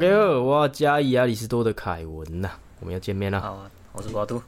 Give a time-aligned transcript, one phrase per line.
[0.00, 2.50] 家好，我加以亚里士多的凯文呐，
[2.80, 3.38] 我们要见面了。
[3.38, 4.42] 好，我是国都。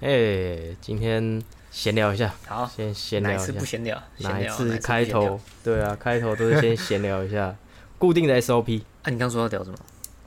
[0.00, 3.52] 哎，今天闲聊一下，好，先闲聊一下。
[3.52, 4.02] 不闲聊？
[4.20, 5.38] 哪一次开头？
[5.62, 7.54] 对啊，开头都是先闲聊一下，
[7.98, 8.80] 固定的 SOP。
[9.02, 9.76] 啊，你刚说要聊什么？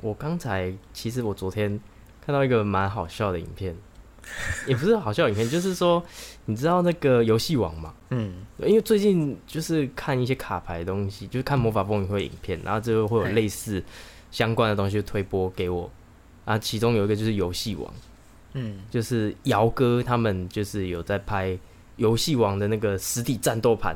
[0.01, 1.79] 我刚才其实我昨天
[2.23, 3.75] 看到一个蛮好笑的影片，
[4.67, 6.03] 也不是好笑影片，就是说，
[6.45, 7.95] 你知道那个游戏王嘛？
[8.11, 13.83] 嗯，因为最近就是看一些卡牌的东西，就是看魔法风云会影片，然后之后会有类似
[14.31, 15.89] 相关的东西推播给我。
[16.45, 17.93] 啊，其中有一个就是游戏王，
[18.53, 21.57] 嗯，就是姚哥他们就是有在拍
[21.97, 23.95] 游戏王的那个实体战斗盘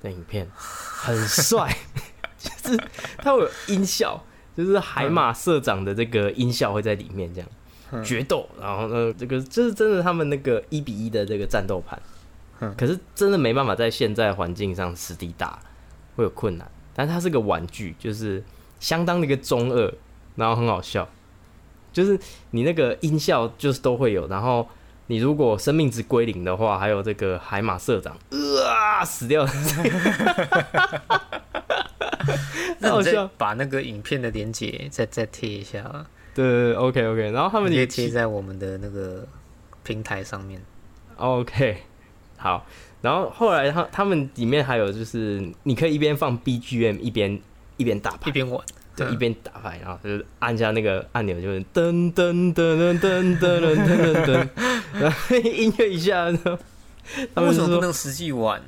[0.00, 1.76] 的影片，很帅，
[2.38, 2.80] 就是
[3.18, 4.18] 他有音效，
[4.56, 7.48] 就是海马社长的这个音效会在里面这样。
[8.02, 12.00] 决斗，然后呢，这个就是真的他们那个一比一的这个战斗盘。
[12.78, 15.58] 可是真的没办法在现在环境上实地打，
[16.16, 16.70] 会有困难。
[16.94, 18.42] 但它是个玩具，就是
[18.82, 19.94] 相当的一个中二，
[20.34, 21.08] 然后很好笑。
[21.92, 22.18] 就是
[22.50, 24.68] 你那个音效就是都会有，然后
[25.06, 28.18] 你如果生命值归零的话，还有这个海马社长
[28.66, 29.50] 啊死掉了。
[32.80, 36.04] 那我就把那个影片的连接再再贴一下啊。
[36.34, 37.30] 对，OK OK。
[37.30, 39.24] 然后他们也贴在我们的那个
[39.84, 40.60] 平台上面。
[41.16, 41.76] OK。
[42.36, 42.66] 好，
[43.00, 47.40] 然后后来他他们里面还有就是，你可以一边放 BGM 一边
[47.82, 54.48] 一边打牌，一边玩，对，一边打牌，然后就是按下那个按钮，就是噔噔噔噔噔噔噔噔，
[54.92, 56.30] 然后音乐一下，
[57.34, 58.62] 他们为什么不能实际玩？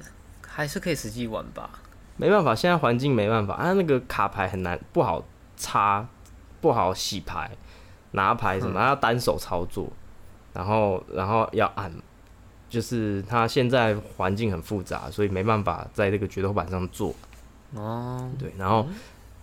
[0.44, 1.70] 还是可以实际玩吧？
[2.16, 5.24] 没办法，现在环境没办法，啊，那个卡牌很难，不好
[5.56, 6.08] 插，
[6.60, 7.52] 不好洗牌，
[8.10, 9.92] 拿牌什么要单手操作，
[10.52, 11.92] 然后然后要按。
[12.70, 17.14] 就是它现在环境很复杂，所以没办法在这个决斗板上做。
[17.74, 18.86] 哦，对，然后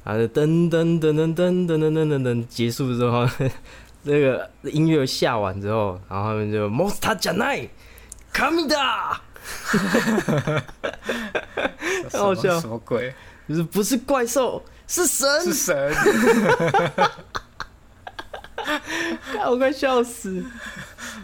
[0.04, 3.28] 啊噔噔噔噔噔噔噔噔噔结束之后，
[4.04, 7.68] 那个音乐下完之后，然后他们就 Monster 加奈
[8.32, 9.22] 卡米达，
[12.10, 13.14] 太好笑，什么鬼？
[13.50, 15.94] 就是不是怪兽，是神，是神，
[19.46, 20.44] 我快笑死。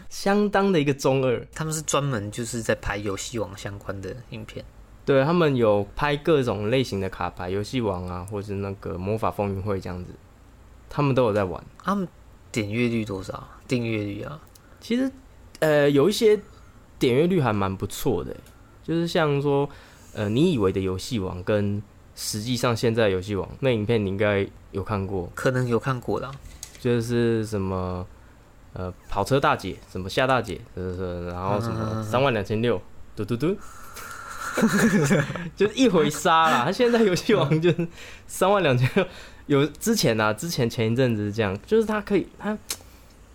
[0.10, 4.66] 相当的一个中二，他们是专门就是在拍游戏王相关的影片，
[5.08, 10.12] 对他们有拍各种类型的卡牌，游戏王啊，或者是那个魔法风云会这样子，
[10.90, 11.64] 他们都有在玩。
[11.82, 12.06] 他们
[12.52, 13.48] 点阅率多少？
[13.70, 14.38] 订阅率啊？
[14.82, 15.10] 其实
[15.60, 16.38] 呃，有一些
[17.00, 18.36] 点阅率还蛮不错的，
[18.84, 19.70] 就是像说
[20.14, 21.82] 呃，你以为的游戏王跟
[22.14, 26.30] 实际上现在游戏王那影片，你应该有看过，可能有看过的，
[26.82, 28.06] 就是什么。
[28.74, 32.80] 呃，跑车大姐，什么夏大姐，是是，然后什么三万两千六，
[33.16, 33.58] 嘟嘟嘟，
[35.56, 36.64] 就是一回杀啦。
[36.66, 37.88] 他现在游戏王就是
[38.28, 39.06] 三万两千六，
[39.46, 42.58] 有之前呢，之前前一阵子是这样，就是他可以，他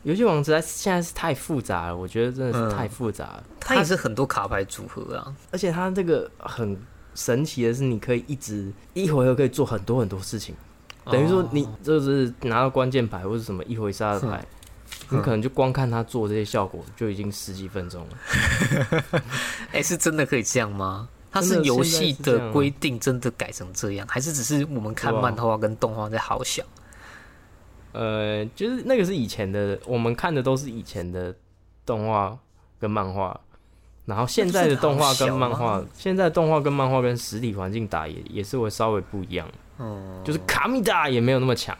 [0.03, 3.45] 游戏王实在现在是太复杂了，我觉得真的是太复杂了。
[3.61, 6.77] 它也是很多卡牌组合啊，而且它这个很
[7.15, 10.55] 神奇的是，你可以一直一回合可以做很多很多事情，
[11.05, 14.45] 等于说你就是拿到关键牌或者什么一回杀的牌。
[15.11, 19.23] 你可能就光看他做这些效果，就已经十几分钟了。
[19.73, 21.09] 哎，是真的可以这样吗？
[21.31, 26.65] 它是游戏的规定，真的改成这样，还是只是我们看漫画跟动画在好想？
[27.93, 31.35] 呃，就是那个是以前的，我们看的都是以前的
[31.87, 32.39] 动画
[32.79, 33.39] 跟漫画，
[34.05, 39.49] 然后现在的动画跟漫画，现在动画跟漫画跟实体环境打也也是会稍微不一样。
[39.79, 41.77] 哦，就是卡米达也没有那么强。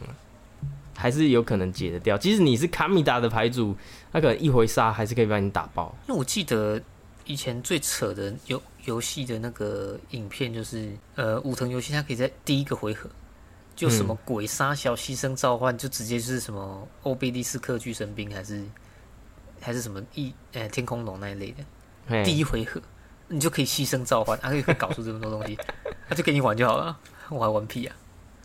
[1.03, 2.17] 还是有可能解得掉。
[2.17, 3.75] 即使你是卡米达的牌组，
[4.13, 5.93] 他可能一回杀还是可以把你打爆。
[6.07, 6.81] 因为我记得
[7.25, 13.09] 以前最扯的游游戏的那个影片，就是呃武藤游戏，它可以在第一个回合
[13.75, 18.63] 就什么鬼杀小牺牲召唤，就直接就是什么欧贝利斯克巨神兵，还是
[19.59, 21.53] 还是什么一呃天空龙那一类
[22.07, 22.81] 的，第一回合
[23.27, 25.59] 你就可以牺牲召唤，还可以搞出这么多东西，
[26.07, 26.97] 他 就给你玩就好了，
[27.29, 27.93] 我还玩屁啊！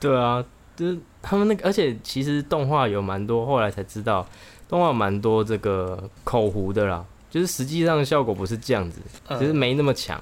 [0.00, 0.44] 对啊。
[0.78, 4.24] 就是他们那个，而且其实动画有蛮多，后来才知道
[4.68, 7.04] 动画蛮多这个口胡的啦。
[7.28, 10.18] 就是实际上效果不是这样子，就是没那么强，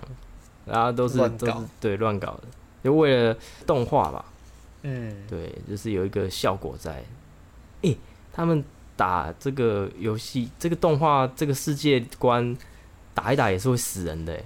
[0.65, 2.45] 然后都是都是对乱搞的，
[2.83, 3.37] 就为了
[3.67, 4.25] 动画吧。
[4.83, 7.05] 嗯，对，就是有一个效果在。
[7.83, 7.97] 诶，
[8.33, 8.65] 他们
[8.97, 12.57] 打这个游戏，这个动画，这个世界观
[13.13, 14.41] 打一打也是会死人的。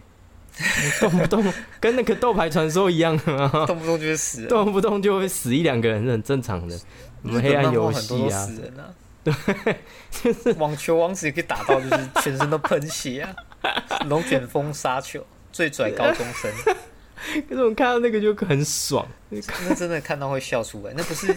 [1.01, 6.77] 动不动跟那个斗牌传说一样啊， 动不动就会死，动不动就会死一两个人是很正常的。
[6.77, 6.85] 什
[7.23, 8.49] 么黑暗游戏啊，
[9.23, 9.35] 对，
[10.11, 13.35] 就是网球王子也可以打到，就是全身都喷血啊。
[14.09, 15.23] 龙卷风杀球，
[15.53, 16.51] 最拽高中生。
[17.47, 20.95] 可是我看到那个就很爽，那真的看到会笑出来。
[20.97, 21.31] 那不是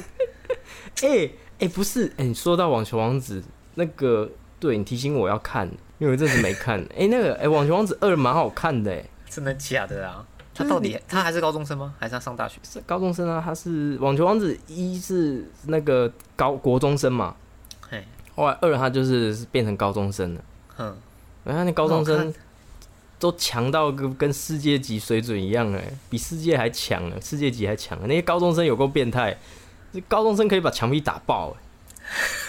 [1.01, 1.29] 哎
[1.59, 3.43] 哎，不是哎，你说到网球王子
[3.75, 4.31] 那个，
[4.61, 5.67] 对你提醒我要看，
[5.99, 6.81] 因为我这次没看。
[6.97, 9.03] 哎，那个哎，网球王子二蛮好看的，哎，
[9.33, 10.25] 真的假的啊？
[10.55, 11.95] 他到底他还是高中生吗？
[11.99, 12.59] 还是他上大学？
[12.63, 17.35] 是高中生啊，他是网球王子一是那个高国中生嘛，
[17.89, 20.41] 嘿，后来二他就是变成高中生了，
[20.77, 20.95] 嗯，
[21.43, 22.31] 然后那高中生
[23.17, 29.35] 都强到跟跟世界级水准一样哎，比世界还强了，世界级还强，那些高中生有够变态，
[30.07, 31.55] 高中生可以把墙壁打爆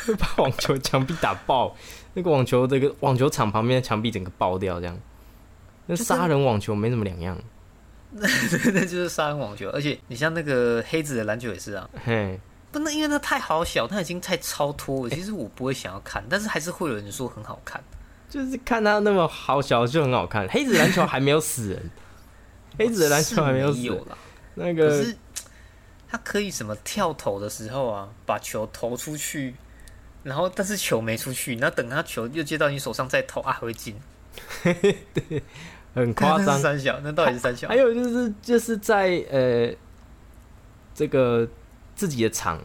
[0.06, 1.74] 哎， 把网球墙壁打爆，
[2.12, 4.94] 那个网球这个网球场旁边的墙壁整个爆掉这样，
[5.86, 7.38] 那杀人网球没什么两样。
[8.16, 8.28] 那
[8.72, 11.90] 那就是杀人网球，而且你像那个黑子的篮球也是啊。
[12.04, 12.38] 嘿，
[12.70, 15.10] 不，能因为它太好小，它已经太超脱了。
[15.10, 17.82] 其实我不会想要看，但是还是会有人说很好看。
[18.30, 20.48] 就是看它那么好小就很好看。
[20.48, 21.90] 黑子篮球还没有死人，
[22.78, 24.00] 黑子的篮球还没有死。
[24.54, 25.16] 那个，可是
[26.08, 29.56] 他可以什么跳投的时候啊，把球投出去，
[30.22, 33.96] 然后但是球没出去，那等他球又接到你手上再投啊，会进。
[35.12, 35.42] 对。
[35.94, 37.68] 很夸张，三小，那到底是三小？
[37.68, 39.72] 还有就是就是在呃
[40.92, 41.46] 这个
[41.94, 42.60] 自己的场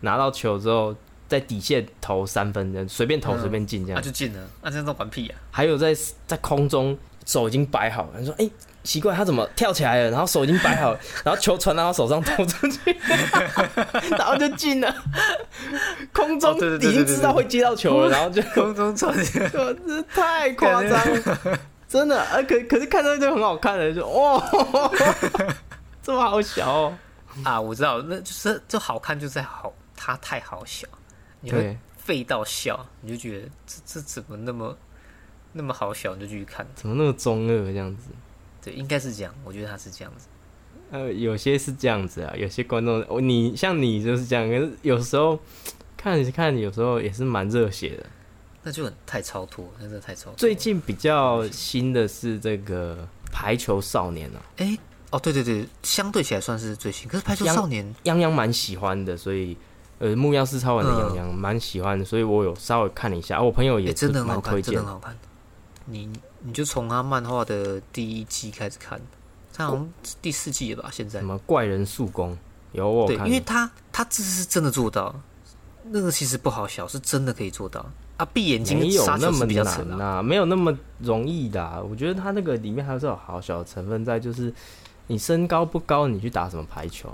[0.00, 0.94] 拿到球之后，
[1.26, 4.46] 在底线投三分，随便投随便进这样，那就进了。
[4.60, 5.40] 那这样都玩屁啊！
[5.50, 6.94] 还有在在空中
[7.24, 8.50] 手已经摆好，了，你说哎
[8.84, 10.10] 奇怪，他怎么跳起来了？
[10.10, 12.96] 然后手已经摆好，然后球传到他手上投出去，
[14.16, 14.94] 然后就进了。
[16.12, 21.58] 空中已经知道会接到球了，然后就 空中传进，这太夸张了。
[21.88, 24.42] 真的啊，可可是看到就很好看的，就哇，
[26.02, 26.98] 这么好小哦
[27.44, 27.60] 啊！
[27.60, 30.86] 我知道，那就是就好看，就在好，他太好小，
[31.40, 34.76] 你会废到笑，你就觉得这这怎么那么
[35.52, 38.08] 那么好小，你就继续看，怎么那么中二这样子？
[38.64, 40.26] 对，应该是这样，我觉得他是这样子。
[40.90, 45.38] 呃，有些是这样子啊，有些观众，你像你就是这样，可是有时候
[45.96, 48.06] 看看，有时候也是蛮热血的。
[48.62, 50.34] 那就很太超脱，真的太超脱。
[50.36, 54.42] 最近比较新的是这个排球少年了。
[54.56, 54.78] 哎，
[55.10, 57.06] 哦，对对对，相对起来算是最新。
[57.08, 59.56] 可是排球少年，泱泱蛮喜欢的，所以
[59.98, 63.42] 呃，木曜四超玩的泱泱蛮喜欢的，所以我有稍微看了一下。
[63.42, 65.14] 我朋友也真的蛮推荐，很好看。
[65.86, 66.10] 你
[66.46, 69.00] 你就从他漫画的第一季开始看，
[69.52, 69.88] 他好像
[70.22, 70.90] 第四季了吧？
[70.92, 72.36] 现在什么怪人速攻
[72.72, 75.14] 有我看，因为他他这是真的做到，
[75.90, 77.84] 那个其实不好笑，是真的可以做到。
[78.18, 81.82] 啊，闭眼睛没有那么难呐，没有那么容易的。
[81.82, 84.54] 我觉得他那个里面还是有好小的成分在，就是
[85.08, 87.12] 你身高不高，你去打什么排球？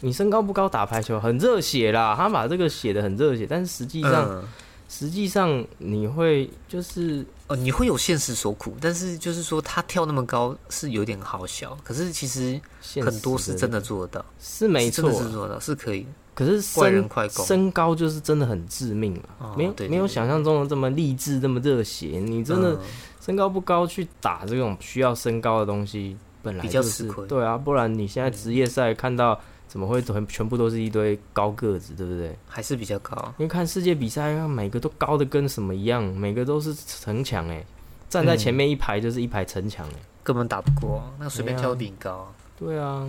[0.00, 4.44] 你身高不高打排球很热血啦，他把这个写的很热血，但是实际上，
[4.88, 12.60] 实际上你会就是呃，你会有现实所苦，但是就是说他跳那么高是有点好笑，可是其实
[13.02, 16.06] 很多是真的做得到，是没错，是做到是可以。
[16.34, 22.20] 可是身身高就是真的很致命啊，没有没有想象中的这么励志，这么热血。
[22.24, 22.78] 你真的
[23.20, 32.36] 身高不高去打这种需要身高的东西，本来就是对啊，不然你现在职业赛看到怎么会全全部都是一堆高个子，对不对？
[32.48, 37.64] 还是比较高，因为看世界比赛，每个都高的跟什么一样，每个都是城墙哎，
[38.08, 42.32] 站在前面一排就是一排城墙哎，根本打不过，那随便跳顶高。
[42.58, 43.06] 对啊。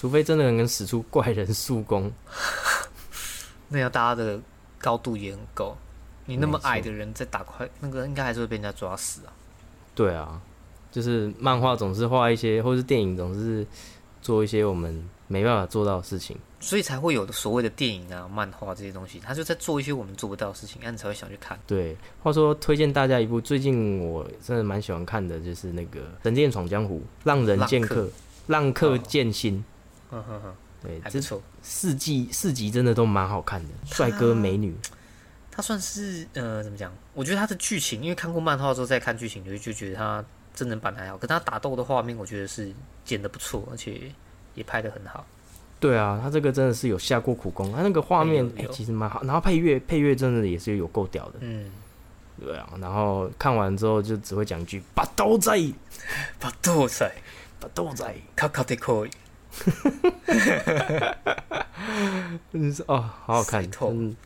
[0.00, 2.08] 除非真的能使出怪人速攻，
[3.66, 4.40] 那要大家的
[4.78, 5.76] 高度也很够。
[6.26, 9.32] 你那么矮的人在打快，那个应该还是会被人家抓死啊。
[9.96, 10.40] 对啊，
[10.92, 13.66] 就是漫画总是画一些，或是电影总是
[14.22, 21.58] 做一些我们没办法做到的事情，所以才会有的所谓的电影啊、漫画这些东西，他就在做一些我们做不到的事情，那你才会想去看。
[21.66, 28.08] 对，话说推荐大家一部最近我真的蛮喜欢看的，就是那个《神剑闯江湖》，浪人剑客，
[28.48, 29.64] 浪客剑心。
[30.10, 31.40] 嗯哼哼，对，还不错。
[31.60, 34.74] 四季四集真的都蛮好看的，帅哥美女。
[35.50, 36.90] 他算是呃，怎么讲？
[37.14, 41.18] 我觉得他的剧情，因为看过漫画之后再看剧情，就就觉得他真人版还好。
[41.18, 42.72] 可他打斗的画面，我觉得是
[43.04, 44.10] 剪的不错，而且
[44.54, 45.24] 也拍的很好。
[45.80, 47.72] 对啊，他这个真的是有下过苦功。
[47.72, 49.22] 他那个画面哎，其实蛮好。
[49.22, 51.34] 然后配乐配乐真的也是有够屌的。
[51.40, 51.70] 嗯，
[52.40, 52.68] 对啊。
[52.80, 55.52] 然后看完之后就只会讲一句：把刀仔，
[56.40, 57.08] 把刀仔，
[57.60, 59.10] 把刀仔，卡卡的可以。
[62.52, 64.16] 真 是哦，好好看，嗯，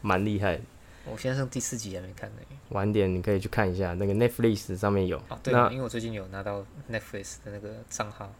[0.00, 0.58] 蛮厉害。
[1.04, 2.36] 我现在上第四集还没看呢。
[2.70, 5.18] 晚点你可以去看一下，那个 Netflix 上面有。
[5.28, 8.32] 哦，对，因为我最近有拿到 Netflix 的那个账号，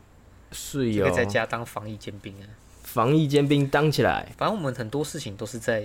[0.53, 2.47] 是有在家当防疫尖兵啊。
[2.83, 4.33] 防疫尖兵当起来。
[4.37, 5.85] 反正我们很多事情都是在，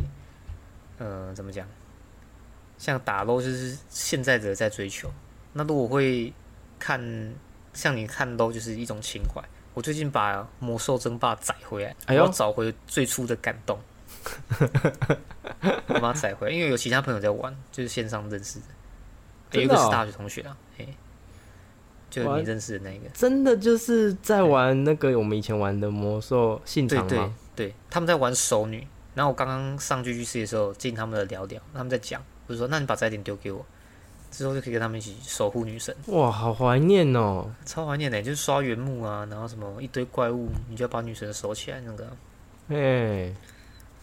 [0.98, 1.68] 呃，怎么讲？
[2.78, 5.12] 像打 LO 就是现在的在追求。
[5.54, 6.34] 那如果会
[6.80, 7.00] 看，
[7.74, 9.44] 像你看 LO 就是一种情怀。
[9.74, 13.80] 我最近把《魔兽争霸》载回来，我要找回最初的感动。
[15.88, 18.66] 我把它载回来，因为有其他朋友在玩，就是线上认识的，
[19.52, 20.86] 有一个是大学同学啊，哎，
[22.12, 27.34] 就你认识的那个，真的就是在玩那个我们以前玩的魔兽信长吗？
[27.56, 33.66] 对，他们在玩熟女，然后我刚刚上去去试的时候进他们的聊聊，他们在讲，就说那你把载点丢给我。
[34.32, 35.94] 之后就可以跟他们一起守护女神。
[36.06, 37.52] 哇，好怀念哦！
[37.66, 42.08] 超怀念的，就是刷原木啊，然后什么一堆怪物，你就要把女神守起来那个。
[42.70, 43.36] 哎，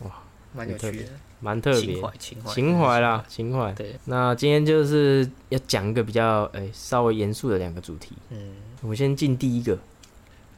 [0.01, 0.11] 哇，
[0.53, 1.09] 蛮有趣的，
[1.41, 3.73] 蛮特别，情怀，情怀，情怀啦，情怀。
[3.73, 8.13] 对，那今天就是要讲一个比较哎稍微严肃的两个主题。
[8.31, 9.79] 嗯，我先进第一个。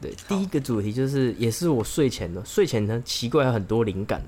[0.01, 4.21] 对，第一个主题就是也是我睡前的，睡前呢奇怪有很多灵感。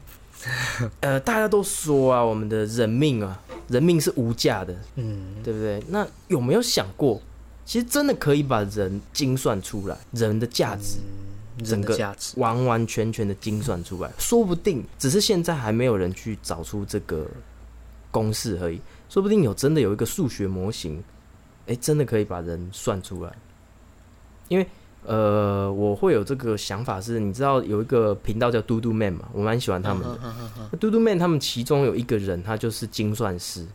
[0.99, 5.81] 呃，大家都说啊，我们的人命啊，人命是无价的，嗯，对不对？
[5.87, 7.19] 那有没有想过，
[7.65, 10.97] 其实真的可以把人精算出来，人的价值，
[11.63, 17.27] 整个价值完完全全的精算出来，说不定只是现在还没有人去找出这个
[18.11, 18.79] 公式而已，
[19.09, 21.03] 说不定有真的有一个数学模型，
[21.67, 23.31] 哎，真的可以把人算出来，
[24.47, 24.67] 因为。
[25.05, 30.17] 呃，我会有这个想法，是你知道有一个频道叫嘟嘟 man 嘛，我蛮喜欢他们的。
[30.77, 33.67] 嘟嘟 man 他们其中有一个人，他就是精算师。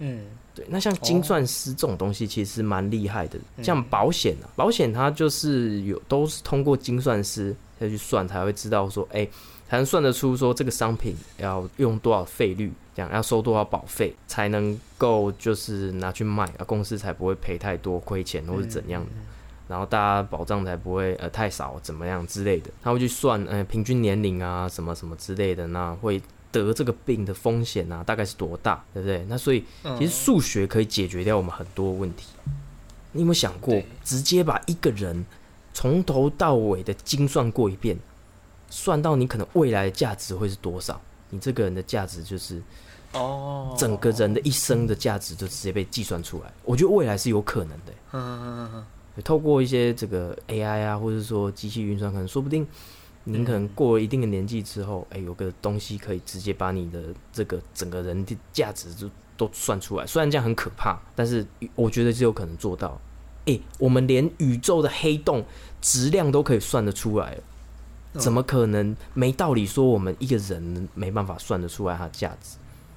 [0.00, 0.66] 嗯，对。
[0.68, 3.38] 那像精算师这种东西，其实蛮厉害的。
[3.62, 9.26] 像保险啊，保险它就是有都是通过精算师再去算，才会知道说，哎，
[9.68, 19.10] 才能算得出说这个商品要用多少费率，这样要收多少保费，才能够就是拿去卖啊，公司才不会赔太多亏钱或是怎样的。
[19.68, 26.20] 然后大家保障才不会呃太少怎么样之类的，他会去算呃平均年龄啊什么什么之类的，那会
[26.52, 29.24] 得这个病的风险啊大概是多大，对不对？
[29.28, 29.64] 那所以
[29.98, 32.26] 其实数学可以解决掉我们很多问题。
[33.12, 35.24] 你有没有想过，直接把一个人
[35.72, 37.98] 从头到尾的精算过一遍，
[38.68, 41.00] 算到你可能未来的价值会是多少？
[41.30, 42.62] 你这个人的价值就是
[43.12, 46.52] 哦，整个人的一生的价值就直接被计算出来。
[46.64, 47.92] 我觉得未来是有可能的。
[48.12, 49.22] 嗯嗯嗯嗯。
[49.24, 52.66] 透过一些这个 AI 啊，或者说机器运算，可能说不定
[53.24, 60.06] 您可能过了一定的年纪之后，哎，有个东西可以直接把你的这个整个人的价值就都算出来。
[60.06, 63.00] 虽然这样很可怕，但是我觉得是有可能做到。
[63.46, 65.44] 哎，我们连宇宙的黑洞
[65.80, 67.42] 质量都可以算得出来了，
[68.20, 72.56] 怎么可能没道理说我们一个人没办法算得出来它的价值？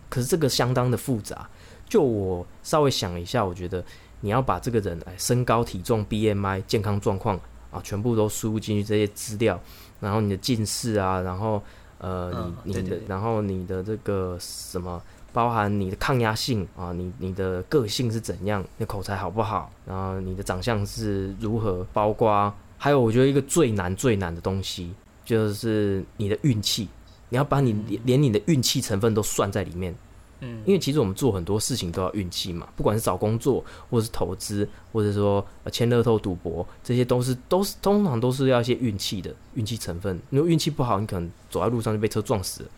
[0.10, 1.50] 可是这个相当的复杂。
[1.88, 3.84] 就我稍微想了一下，我觉得。
[4.26, 7.38] 你要把这个人哎身高体重 BMI 健康状况
[7.70, 9.62] 啊全部都输入进去这些资料，
[10.04, 11.64] 然后你的近视啊，然后
[12.00, 24.94] 呃你你的然后你的这个什么包含你的抗压性啊，你你的个性是怎样，你口才好不好，然后你的长相是如何，包括还有我觉得一个最难最难的东西
[25.24, 26.90] 就是你的运气，
[27.30, 27.72] 你要把你
[28.04, 29.96] 连你的运气成分都算在里面。
[30.44, 40.20] 嗯，因为其实我们做很多事情都要运气嘛，不管是找工作，或者是投资，或者说签乐透、赌博，这些都是都是通常都是要一些运气的运气成分。
[40.30, 42.70] 如果运气不好，你可能走在路上就被车撞死了；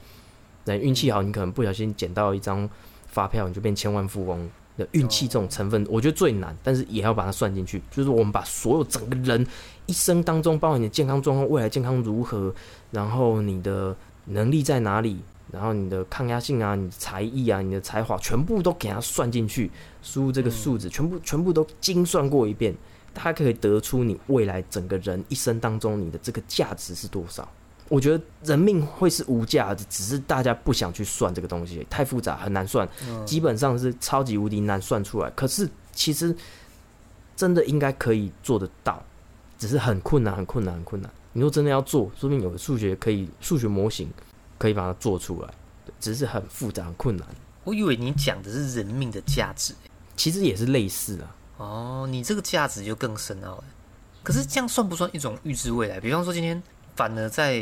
[0.66, 2.70] 那运气好，你可能不小心捡到一张
[3.08, 4.50] 发票，你就变千万富翁。
[4.78, 7.82] 的运气这种成分，我觉得最难，但是也要把它算进去。
[7.90, 9.48] 就是我们把所有整个人
[9.86, 12.54] 一生当中，包括你的健康状况、未来健康如何，
[12.92, 13.96] 然后你的
[14.26, 15.22] 能力在哪里。
[15.56, 19.72] 然后你的抗压性啊，你的才艺啊，你的才华，全部都给它算进去，
[20.02, 22.76] 输入这个数字，全部全部都精算过一遍，
[23.14, 27.50] 它可以得出你未来整个人一生当中你的这个价值是多少。
[27.88, 32.86] 我觉得人命会是无价的，只是大家不想去算这个东西，太复杂很难算，
[33.26, 35.30] 基本上是超级无敌难算出来。
[35.30, 36.36] 可是其实
[37.36, 39.02] 真的应该可以做得到，
[39.58, 41.10] 只是很困难，很困难，很困难。
[41.32, 44.10] 你说真的要做，说明有个数学可以数学模型。
[44.58, 45.54] 可以把它做出来，
[46.00, 47.28] 只是很复杂、很困难。
[47.64, 49.74] 我以为你讲的是人命的价值，
[50.16, 51.36] 其实也是类似啊。
[51.58, 53.64] 哦，你这个价值就更深奥了。
[54.24, 56.00] 可是这样算不算一种预知未来？
[56.00, 56.62] 比方说今天
[56.96, 57.60] 反而在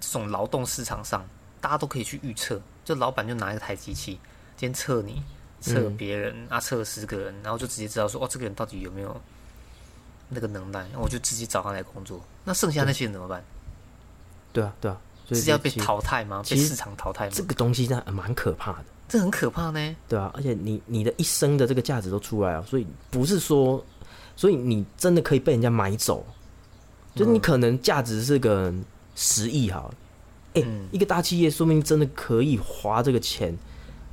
[0.00, 1.26] 这种劳动市场上，
[1.60, 4.12] 大家都可以去预测，就老板就拿一台机器，
[4.56, 5.22] 今天测你、
[5.60, 9.20] 测别人啊，测十个人，然后就直接知道说，哦，这个人到底有没有
[10.28, 12.22] 那个能耐，我就直接找他来工作。
[12.44, 13.42] 那剩下那些人怎么办？
[14.52, 15.00] 对啊，对啊。
[15.34, 16.42] 是要被淘汰吗？
[16.48, 17.32] 被市场淘汰吗？
[17.34, 19.96] 这个东西真的蛮可怕的，这很可怕呢。
[20.08, 23.84] 对啊，而且你你的一生的这个价值都出来了，所以不是说，
[24.36, 26.24] 所以你真的可以被人家买走，
[27.14, 28.72] 就是你可能价值是个
[29.14, 29.90] 十亿哈，
[30.54, 33.56] 哎，一个大企业说明真的可以花这个钱，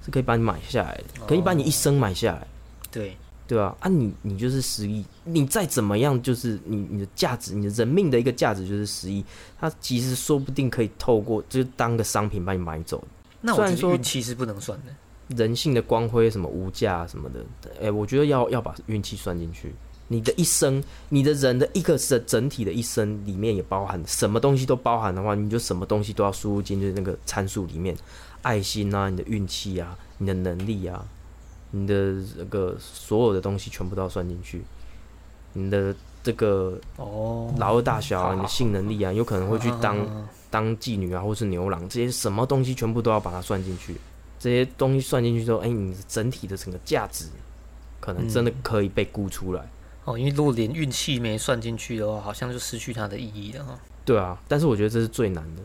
[0.04, 2.48] 是可以把你买下来的，可以把你一生买下来。
[2.90, 9.24] 对，对啊，啊你你就是十亿，你再怎么样就是你你的价值，你的人命的一个价值就是十亿，
[9.60, 13.04] 他其实说不定可以透过就是当个商品把你买走。
[13.42, 17.46] 那我觉得运气是不能算的，人性的光辉什么无价什么的，
[17.82, 19.74] 哎，我觉得要要把运气算进去。
[20.10, 27.96] 你的一生，你的人的一个整整体的一生里面也包含什么东西都包含的话，你就什么东西都要输入进去那个参数里面，
[28.42, 31.04] 爱心啊，你的运气啊，你的能力啊，
[31.76, 34.62] 你的这个所有的东西全部都要算进去，
[35.54, 43.96] 你的这个哦，老二大小啊，你的性能力啊，有可能会去当当妓女啊，或是牛郎，这些什么东西全部都要把它算进去，
[44.38, 47.26] 这些东西算进去之后，哎，你整体的整个价值
[48.00, 49.68] 可能真的可以被估出来。
[50.06, 53.80] 哦，因为如果连运气没算进去的话，好像就失去它的意义了哈。
[54.06, 55.64] 对啊，但是我觉得这是最难的，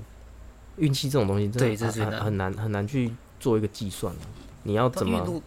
[0.76, 4.14] 运气这种东西，对，这是很难很难去做一个计算
[4.62, 5.42] 你要怎么？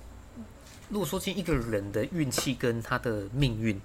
[0.91, 3.79] 如果说今一个人的运气跟他的命运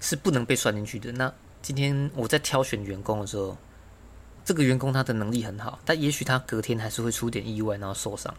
[0.00, 3.56] 是不能被算进去的，那今天我在挑选员工的时候，
[4.44, 8.34] 这个员工他的能力很好，但也许他隔天还是会出点意外，然后受伤。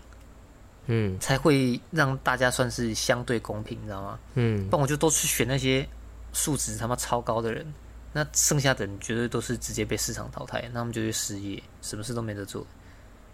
[0.88, 4.20] 嗯，才会让大家算是相对公平，你知道吗？
[4.36, 5.88] 嗯，不然我就都去选那些。
[6.34, 7.74] 素质他妈超高的人，
[8.14, 12.66] 那剩下的人绝对都是直接被市场淘汰，那他们就会失业，什么事都没得做。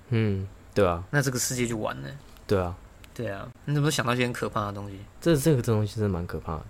[0.09, 2.09] 嗯，对啊，那这个世界就完了。
[2.47, 2.75] 对啊，
[3.17, 4.99] 对啊，你怎么想到一些很可怕的东西？
[5.19, 6.65] 这这个这东西真的蛮可怕的，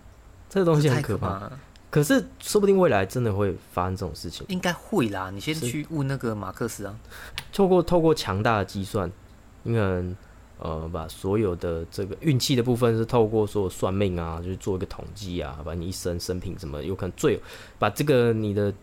[0.49, 1.51] 这个东西很可怕。
[1.89, 5.29] 可是说不定未来真的会发生这种事情，应该会啦。
[5.29, 6.97] 你先去问那个马克思啊，
[7.51, 9.11] 透过透过强大的计算，
[9.63, 10.15] 你可能。
[10.59, 17.39] 呃，把所有的这个运气的部分是透过说算命啊，就是做一个统计啊，把你一生生平什么有可能最
[17.77, 18.73] 把这个你的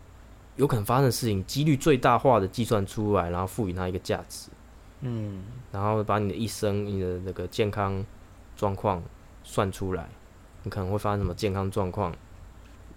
[0.54, 4.50] 有可能发生的事情几率最大化的计算出来，然后赋予它一个价值，
[5.04, 8.04] 嗯，然后把你的一生你的那个健康
[8.56, 9.02] 状况
[9.42, 10.08] 算出来，
[10.64, 12.12] 你可能会发生什么健康状况，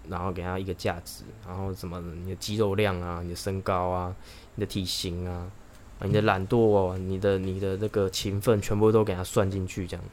[0.09, 4.15] 然后给他一个价值，然后什么你的肌肉量啊，你的身高啊，
[4.55, 5.47] 你的体型啊。
[6.01, 10.05] 你的懒惰哦，你的你的那个勤奋，全部都给他算进去，这样，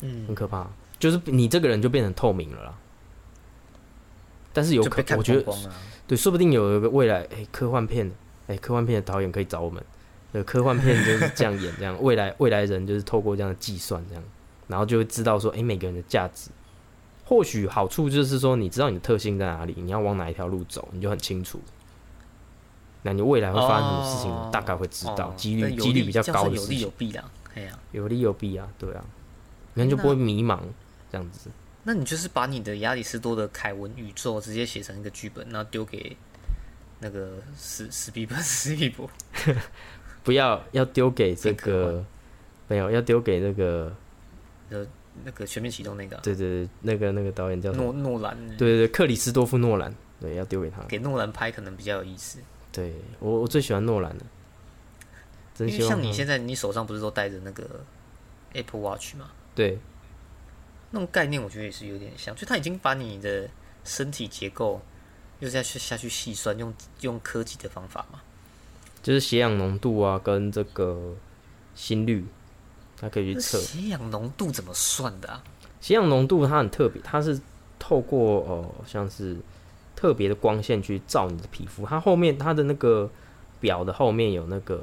[0.00, 0.66] 嗯，很可怕。
[0.98, 2.74] 就是你这个人就变成透明了啦。
[4.52, 5.56] 但是有可，我觉得，
[6.08, 8.10] 对，说不定有一个未来，哎，科幻片，
[8.48, 9.80] 哎，科幻片的导演可以找我们。
[10.32, 14.22] 呃，科幻片就是这样演，这样未来未来人就是透过这样的计算，这样，
[14.66, 16.50] 然后就会知道说，哎，每个人的价值。
[17.24, 21.60] 或许好处就是说，你知道你的特性在哪里，你要往哪一条路走，你就很清楚。
[23.02, 26.66] 那你未来会发生什么事情，大概会知道，几率几率比较高的事情。
[26.66, 29.04] 有利有弊啊，哎呀，有利有弊啊，对啊，
[29.74, 30.58] 人就不会迷茫
[31.12, 31.50] 这样子。
[31.84, 36.16] 那你就是把你的亚里士多的凯文宇宙直接写成一个剧本，然后丢给
[37.00, 39.08] 那个史史皮本史皮博，
[40.28, 42.04] 不要要丢给这个
[42.66, 43.90] 没有要丢给那个
[44.68, 44.86] 呃
[45.24, 52.40] 那个全面启动那个，对对对，那个那个导演叫诺诺兰，对对对，克里斯多夫诺兰，对，要丢给他，给诺兰拍可能比较有意思。
[52.70, 54.26] 对我，我最喜欢诺兰的。
[55.60, 57.64] 因为像你现在，你手上不是都带着那个
[58.52, 59.30] Apple Watch 吗？
[59.54, 59.78] 对，
[60.90, 63.48] 那种概念我觉得也是有点像，就他已经把你的
[63.82, 64.82] 身体结构
[65.38, 68.20] 又再去下去细算，用用科技的方法嘛，
[69.02, 71.14] 就是血氧浓度啊，跟这个
[71.74, 72.24] 心率，
[73.00, 73.58] 它可以去测。
[73.58, 75.42] 血氧浓度怎么算的啊？
[75.80, 77.40] 血氧浓度它很特别，它是
[77.78, 79.36] 透过哦，像是。
[80.00, 83.10] 特别的光线去照你的皮肤，它后面它的那个
[83.58, 84.80] 表的后面有那个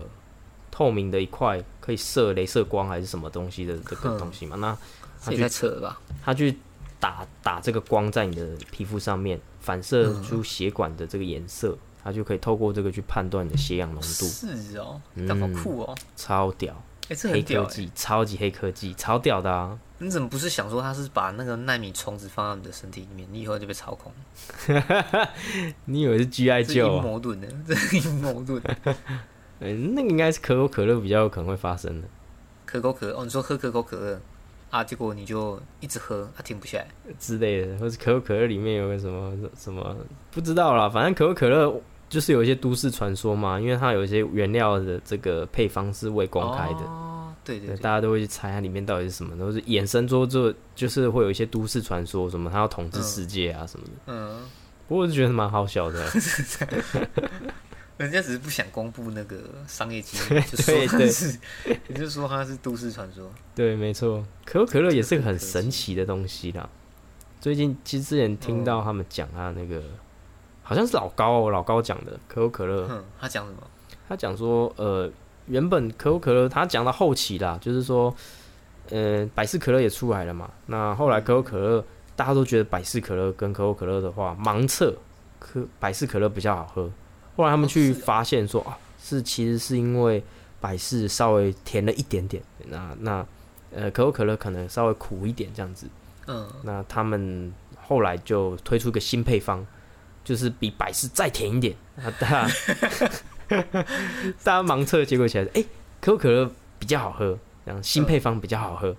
[0.69, 4.57] 透明的一块可以射镭射光还是什么东西的这个东西嘛？
[4.57, 4.77] 那
[5.23, 6.57] 它去测吧，它去
[6.99, 14.25] 打打这个光在你的皮肤上面，反射出血管的这个颜色，它就可以透过这个去判断你的血氧浓度。
[14.27, 16.81] 是哦，那好酷哦，超屌！
[17.09, 19.77] 哎，黑科技，超级黑科技，超屌的啊！
[19.99, 24.11] 你怎么不是想说他是把那个纳米虫子放到你的身体里面，你以后就被操控？
[25.85, 27.01] 你以为是 G I 救？
[27.01, 28.61] 矛盾的，这是矛盾。
[29.59, 32.07] 嗯， 那个应该是可口可乐比较有可能会发生的。
[32.65, 34.19] 可口可乐哦，你说喝可口可乐
[34.71, 36.87] 啊，结果你就一直喝，它停不下来
[37.19, 39.95] 之类的，或是可口可乐里面有个什么什么
[40.31, 41.81] 不知道啦，反正可口可乐
[42.15, 46.79] 就是有一些都市传说嘛，因为它有一些原料的这个配方是未公开的。
[47.43, 53.91] 对对，大家都会去猜它里面到底是什么，都是衍生出做，就是会有一些都市传说，什么它要统治世界啊什么的。
[54.07, 54.45] 嗯，
[54.87, 56.01] 不过我是觉得蛮好笑的。
[57.97, 61.37] 人家只是不想公布那个商业机密， 就说它是，
[61.89, 63.29] 你就说它是都市传说。
[63.53, 66.69] 对，没错，可口可乐也是个很神奇的东西啦。
[67.41, 69.83] 最近其实之前听到他们讲他那个，
[70.65, 72.85] 好像是老高哦老高讲的可口可乐。
[72.91, 73.59] 嗯，他讲什么？
[74.09, 75.09] 他讲说，呃。
[75.47, 78.11] 原本可口可乐，他讲到后期啦，就是说，
[78.89, 80.49] 呃，百事可乐也出来了嘛。
[80.65, 84.91] 那后来可口可乐大家都觉得百事可乐跟可口可乐的话，盲测
[85.37, 86.89] 可百事可乐比较好喝。
[87.35, 90.23] 后来他们去发现说啊，是其实是因为
[90.59, 93.23] 百事稍微甜了一点点，那那
[93.71, 95.85] 呃可口可乐可能稍微苦一点这样子。
[96.25, 99.63] 嗯，那他们后来就推出一个新配方，
[100.25, 101.73] 就是比百事再甜一点。
[101.95, 102.49] 啊 大家
[104.43, 105.63] 大家盲测结果起来，哎，
[106.01, 108.93] 可口可乐比较好喝，然后新配方比较好喝，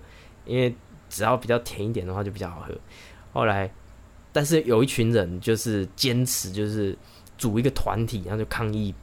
[0.45, 0.73] 因为
[1.09, 2.73] 只要比较甜一点的话就比较好喝。
[3.33, 3.71] 后来，
[4.31, 6.97] 但是有一群人就是坚持，就是
[7.37, 8.95] 组一个团体，然后就抗议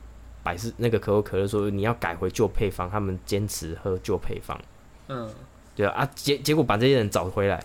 [0.43, 4.61] 百事那个可口可乐说你要改回旧配方，他们坚持喝旧配方。
[5.09, 5.31] 嗯，
[5.77, 7.65] 对啊，结结果把这些人找回来。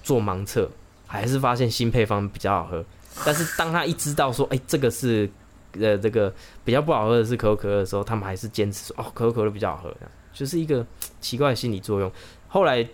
[0.00, 0.70] 做盲测，
[1.06, 2.82] 还是发现新配方比较好喝。
[3.24, 5.28] 但是当他一知道说，哎，这个是
[5.72, 6.32] 呃这个
[6.64, 9.96] 比较不好喝的是可口可乐的时候，他们还是坚持说，哦，可口可乐比较好喝，
[10.32, 10.86] 就是一个
[11.20, 12.10] 奇怪的心理作用。
[12.48, 12.86] 后来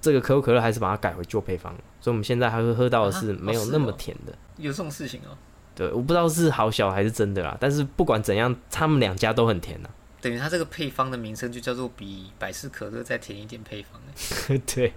[0.00, 4.32] 这个可口可乐还是把它改回旧配方，所以我们现在还会喝到的是没有那么甜的。
[4.56, 5.36] 有这种事情哦？
[5.74, 7.56] 对，我不知道是好小还是真的啦。
[7.60, 9.88] 但是不管怎样，他们两家都很甜呐。
[10.20, 14.00] 等于它这个配方的名称就叫做比百事可乐再甜一点配方。
[14.66, 14.92] 对。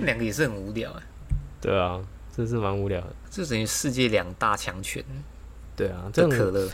[0.00, 1.02] 两个也是很无聊哎，
[1.60, 2.00] 对啊，
[2.34, 3.14] 真是蛮无聊的。
[3.30, 5.04] 这等于世界两大强权。
[5.76, 6.68] 对啊，这可乐、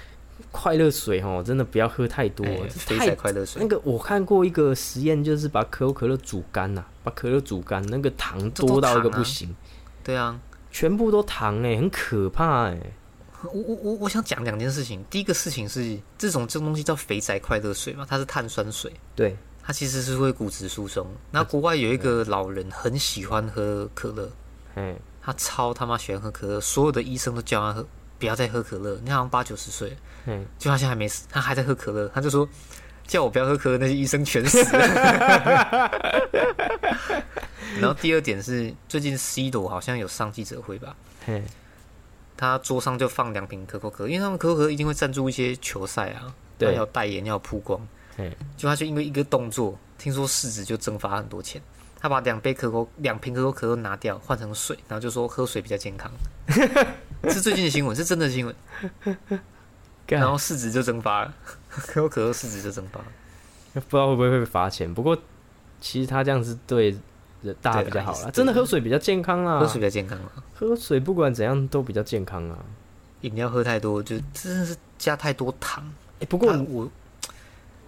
[0.51, 2.47] 快乐水哦，真的不要喝太多。
[2.87, 3.61] 太快乐水。
[3.61, 9.55] 那个我看过一个实验，就是把可口可乐煮干呐，把可乐煮干，那个糖多到一个不行。
[10.03, 10.41] 对啊，
[10.71, 12.79] 全部都糖哎，很可怕哎。
[13.43, 15.05] 我我我我想讲两件事情。
[15.11, 18.93] 第一个事情是，这种这种东西叫肥宅快乐水嘛，它是碳酸水。
[19.15, 19.37] 对。
[19.61, 21.07] 它其实是会骨质疏松。
[21.31, 24.31] 那国外有一个老人很喜欢喝可乐，
[24.77, 27.87] 嗯，他超他妈喜欢喝可乐，所有的医生都叫他喝，
[28.19, 28.99] 不要再喝可乐。
[29.05, 32.09] 你好像八九十岁，嗯，就他现在还没死，他还在喝可乐。
[32.15, 32.49] 他就说
[33.07, 35.91] 叫我不要喝可乐，那些医生全死了。
[37.81, 40.97] 然后第二点是，最近 C 朵好像有上记者会吧？
[42.37, 47.81] 他桌上就放两瓶可口可乐，因为他们可口可乐一定会赞助一些球赛啊，对，要代言要曝光。
[48.57, 51.63] 就他就因为一个动作，听说市值就蒸发很多钱。
[52.01, 56.11] 他把两杯可口两瓶可口可乐拿掉，换成水，然后就说喝水比较健康。
[57.29, 58.55] 是最近的新闻，是真的新闻。
[60.07, 61.35] 然后市值就蒸发了，
[61.69, 63.07] 可口可乐市值就蒸发了。
[63.75, 64.93] 不知道会不会被罚钱？
[64.95, 65.19] 不过
[65.81, 66.97] 其实他这样子对
[67.43, 68.31] 人大家比较好了。
[68.31, 70.33] 真的喝水比较健康啊，喝水比较健康啊。
[70.55, 72.59] 喝水不管怎样都比较健康啊。
[73.23, 75.85] 饮料喝太多就真的是加太多糖。
[76.21, 76.89] 哎，不过我。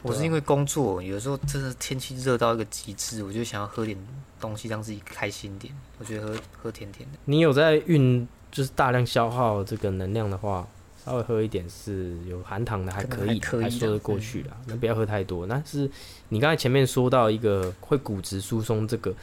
[0.02, 3.96] 我是因为工作，有时候真的天气热到一个极致，我就想要喝点
[4.40, 5.74] 东西让自己开心点。
[5.98, 7.18] 我觉得喝喝甜甜的。
[7.26, 10.66] 你有在运，就是大量消耗这个能量的话，
[11.04, 14.56] 稍微喝一点是有含糖的，还可以，还说得过去啦。
[14.66, 15.44] 那不要喝太多。
[15.46, 15.90] 那是
[16.30, 19.14] 你刚才前面说到一个会骨质疏松，这个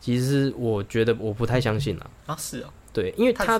[0.00, 2.10] 其实我觉得我不太相信啦。
[2.26, 3.58] 啊，是哦，对，因为他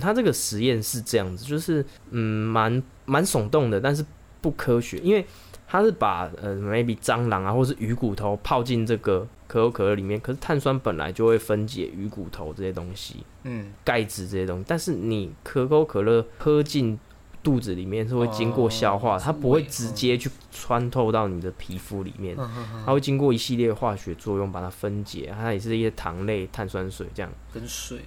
[0.00, 4.06] 他 这个实验是这样子，就是嗯，蛮蛮耸动的，但是
[4.40, 5.26] 不科学，因为。
[5.68, 16.98] 它是把呃，maybe 蟑螂啊，或是鱼骨头泡进这个可口可乐里面，可是碳酸本来就会分解鱼骨头这些东西，嗯，钙质这些东西，但是你可口可乐喝进
[17.42, 22.36] 肚子里面是会经过消化，它不会直接去穿透到你的皮肤里面，
[22.84, 28.00] 它会经过一系列化学作用把它分解，它也是一些糖类、碳酸水这样，跟水。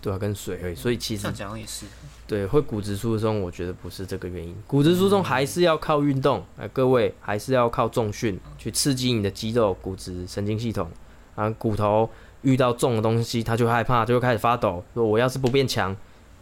[0.00, 1.84] 对啊，跟水而已，所以其实讲也是
[2.26, 4.56] 对会骨质疏松，我觉得不是这个原因。
[4.66, 10.90] 骨质疏松还是要靠运动，哎，各位还是要靠重训去刺激你的肌肉、骨质、神经系统
[11.34, 11.50] 啊。
[11.58, 12.08] 骨头
[12.42, 14.82] 遇到重的东西，它就害怕，就会开始发抖。
[14.94, 15.94] 说我要是不变强，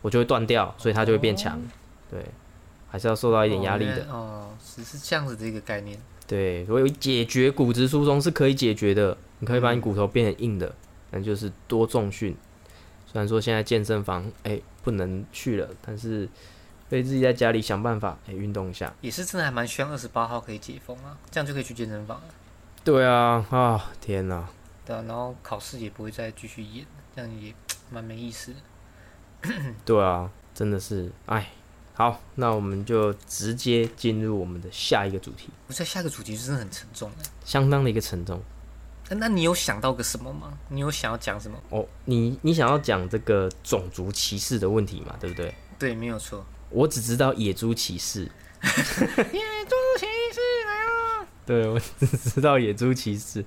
[0.03, 1.61] 我就会断掉，所以它就会变强。
[2.11, 2.25] 对，
[2.89, 4.07] 还是要受到一点压力的。
[4.11, 5.99] 哦，只是这样子的一个概念。
[6.27, 10.73] 对，所以解决骨质疏松是可以解决的，你可以把你骨头变成硬的，
[11.11, 12.37] 那就是多重训。
[13.11, 16.29] 虽然说现在健身房哎不能去了，但是
[16.91, 18.93] 可以自己在家里想办法哎运动一下。
[19.01, 22.25] 也是真的还蛮希望二十八号可以解封啊，这样就可以去健身房了。
[22.85, 24.47] 对啊啊天哪！
[24.85, 27.55] 对啊，然后考试也不会再继续演，这样也
[27.91, 28.55] 蛮没意思。
[29.85, 31.51] 对啊，真的是哎。
[31.95, 35.49] 好，那我们就直接进入我们的下一个主题。
[35.67, 38.41] 我在下一个主题真的很沉重哎，相当的一个沉重。
[39.11, 40.53] 那你有想到个什么吗？
[40.69, 41.59] 你有想要讲什么？
[41.71, 45.17] 哦，你你想要讲这个种族歧视的问题嘛？
[45.19, 45.55] 对不对？
[45.79, 46.45] 对，没有错。
[46.71, 48.31] 我只知道野猪歧视。
[48.61, 51.27] 野猪歧视来了。
[51.47, 53.45] 对，我只知道野猪歧视。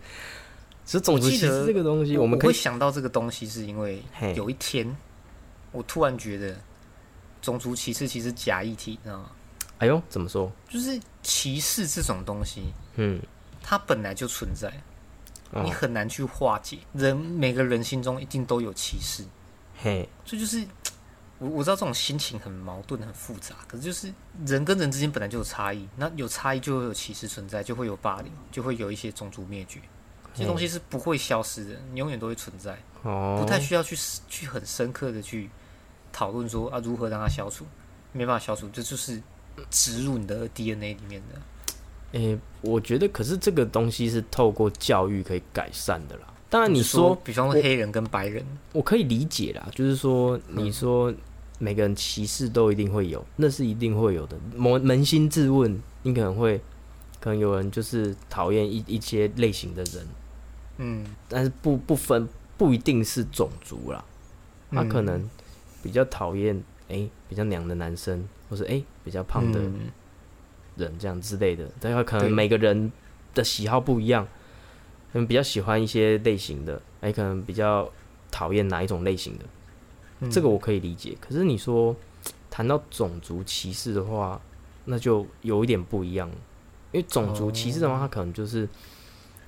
[0.83, 4.03] 其实种族歧视这个东西，我们可以想到这个东西，是因为
[4.35, 4.95] 有一天，
[5.71, 6.57] 我突然觉得
[7.41, 9.31] 种族歧视其实假议题，你知道吗？
[9.77, 10.51] 哎呦，怎么说？
[10.69, 13.21] 就是歧视这种东西，嗯，
[13.61, 14.73] 它本来就存在。
[15.63, 16.79] 你很难去化解。
[16.93, 19.23] 人每个人心中一定都有歧视，
[19.81, 20.65] 嘿，这就是
[21.39, 23.55] 我我知道这种心情很矛盾、很复杂。
[23.67, 24.13] 可是就是
[24.45, 29.81] 人跟人之间本来就有差异，那有差异就会有歧视存在，就会有霸凌，就会有一些种族灭绝。
[30.33, 32.77] 这些东西是不会消失的，你永远都会存在。
[33.03, 33.97] 哦，不太需要去
[34.29, 35.49] 去很深刻的去
[36.13, 37.65] 讨论说啊如何让它消除，
[38.13, 39.21] 没办法消除，这就是
[39.69, 41.41] 植入你的 DNA 里面的。
[42.11, 46.23] 诶，我觉得可是这个东西是透过教育可以改善的啦。
[46.49, 49.69] 当然你说，比方说黑人跟白人，我可以理解啦。
[49.73, 51.13] 就是说，你说
[51.59, 54.37] 每个人歧视都一定会有，那是一定会有的。
[54.57, 56.59] 扪扪心自问，你可能会
[57.21, 60.07] 可能有人就是讨厌一一些类型的人，
[60.79, 64.03] 嗯，但是不不分不一定是种族啦，
[64.71, 65.29] 他可能
[65.81, 69.61] 比较讨厌哎比较娘的男生，或是哎比较胖的。
[70.75, 72.91] 人这样之类的，大家可能每个人
[73.33, 74.25] 的喜好不一样，
[75.11, 77.89] 可能比较喜欢一些类型的，哎，可能比较
[78.31, 81.17] 讨厌哪一种类型的，这个我可以理解。
[81.19, 81.95] 可是你说
[82.49, 84.41] 谈到种族歧视的话，
[84.85, 86.29] 那就有一点不一样，
[86.91, 88.67] 因为种族歧视的话，他可能就是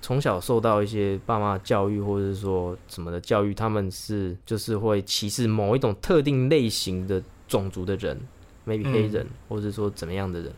[0.02, 8.20] 从小受到一些爸妈教育，或者是说什么的教育，他们是就是会歧视某一种特定类型的种族的人
[8.68, 10.54] ，maybe 黑人，或者说怎么样的人。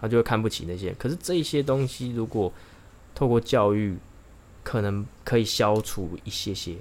[0.00, 2.52] 他就会看不起那些，可是这些东西如果
[3.14, 3.96] 透过教育，
[4.62, 6.76] 可能可以消除一些些，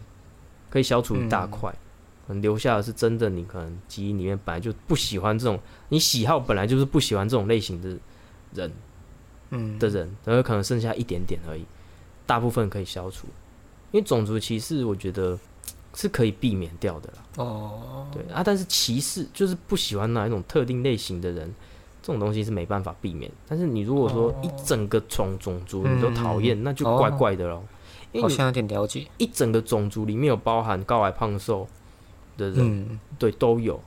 [0.70, 1.74] 可以消除一大块，
[2.28, 7.98] 留下的是真的你可能基因里面本来就不喜欢这种，你喜好本来就是不喜欢这种类型的
[8.54, 8.72] 人，
[9.50, 11.66] 嗯的人，然后可能剩下一点点而已，
[12.26, 13.28] 大部分可以消除，
[13.92, 15.38] 因为种族歧视我觉得
[15.96, 17.44] 是可以避免掉的啦。
[17.44, 21.54] 哦，对啊，但是歧视就是不喜欢哪一种特定类型的人。
[22.10, 27.62] 这种东西是没办法避免，但是你如果说一整个种种族你都讨厌，那就怪怪的喽。
[28.20, 31.68] 好像有点了解，一整个种族里面有包含高矮胖瘦
[32.36, 33.80] 的人，对，都有。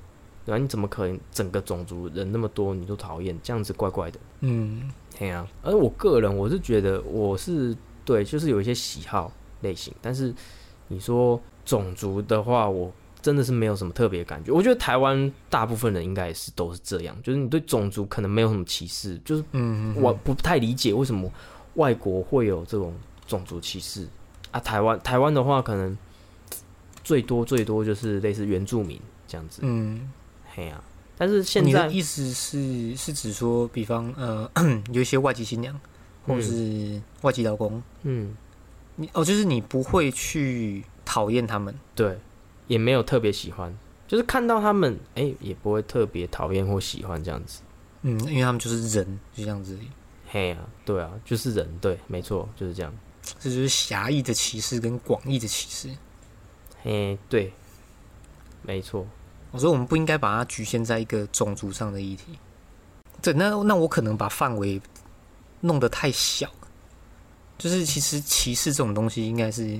[0.47, 3.37] 然后你怎么可能整个种族人那么多你都讨厌？
[3.43, 4.21] 这样子怪怪的。
[4.43, 5.45] 嗯，对啊。
[5.61, 9.33] 而我个人我是觉得我是对，就是有一些喜好
[9.63, 10.33] 类型，但是
[10.87, 12.93] 你说种族的话，我。
[13.23, 21.31] 真的是没有什么特别感觉，我觉得台湾大部分人应该也是都是这样，就是你对种族可能没有什么歧视，就是嗯，我不太理解为什么
[21.75, 22.93] 外国会有这种
[23.27, 24.07] 种族歧视
[24.51, 24.59] 啊。
[24.59, 25.97] 台湾台湾的话，可能
[27.05, 30.11] 最多最多就是类似原住民这样子，嗯，
[30.55, 30.83] 嘿呀。
[31.17, 34.51] 但是现在意思是是指说，比方呃，
[34.93, 35.79] 有一些外籍新娘
[36.27, 38.35] 或者是外籍老公，嗯，
[38.97, 42.19] 你哦，就是你不会去讨厌他们，对。
[42.73, 43.71] 也没有特别喜欢，
[44.09, 47.61] 就是看到他们，哎，也不会特别讨厌或喜欢这样子。
[48.01, 49.79] 嗯，因为他们就是人，就这样子。
[50.27, 52.91] 嘿啊，对啊，就是人，对，没错，就是这样。
[53.39, 55.95] 这就是狭义的歧视跟广义的歧视。
[56.83, 57.53] 嘿，对，
[58.63, 59.07] 没错。
[59.51, 62.39] 我说我们不应该把它局限在一个种族上的议题。
[63.21, 64.81] 对，那那我可能把范围
[65.61, 66.51] 弄得太小。
[67.59, 69.79] 就是其实歧视这种东西，应该是。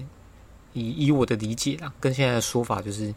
[0.73, 3.15] 以以我的理解啦，跟现在的说法就是，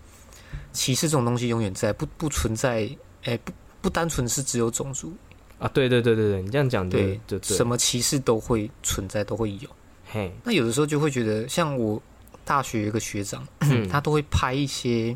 [0.74, 2.90] 歧视这种东西永远在，不不存在，
[3.24, 5.14] 哎，不不单纯是只有种族
[5.60, 9.70] 啊，对对对对对，你这样讲对，就什么歧视都会存在，都会有。
[10.06, 12.02] 嘿，那有的时候就会觉得，像我
[12.44, 13.48] 大学有一个学长，
[13.90, 15.16] 他都会拍一些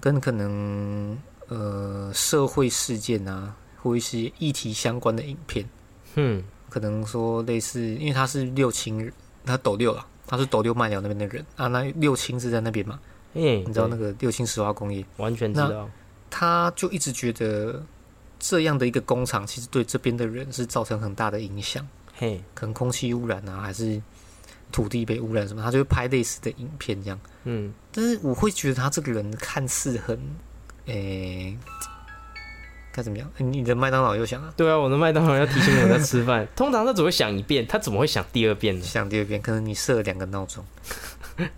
[0.00, 5.68] 跟可能呃社会事件啊，或一些议题相关的影片，
[6.14, 9.10] 嗯，可能说类似，因为他是六亲，
[9.44, 10.06] 他抖六了。
[10.26, 12.98] 他是斗六麦寮那边的人啊，那六亲是在那边嘛？
[13.34, 15.04] 哎，你知道那个六亲石化工业？
[15.16, 15.88] 完全知道。
[16.30, 17.84] 他就一直觉得
[18.38, 21.86] 这样的一个工厂，其实对这边的人是造成很大的影响。
[22.14, 24.00] 嘿，可能空气污染啊，还是
[24.70, 25.62] 土地被污染什么？
[25.62, 27.20] 他就会拍类似的影片这样。
[27.44, 30.18] 嗯，但是我会觉得他这个人看似很，
[30.86, 31.56] 诶。
[32.92, 33.28] 该怎么样？
[33.38, 34.52] 你的麦当劳又响了。
[34.54, 36.46] 对啊，我的麦当劳要提醒我在吃饭。
[36.54, 38.84] 通常他只会响一遍，他怎么会响第二遍呢？
[38.84, 40.62] 响第二遍，可能你设了两个闹钟。